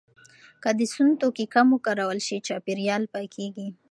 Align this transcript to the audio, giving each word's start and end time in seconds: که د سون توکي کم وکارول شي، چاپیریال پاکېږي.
که 0.63 0.69
د 0.79 0.81
سون 0.93 1.09
توکي 1.21 1.45
کم 1.53 1.67
وکارول 1.73 2.19
شي، 2.27 2.37
چاپیریال 2.47 3.03
پاکېږي. 3.13 3.67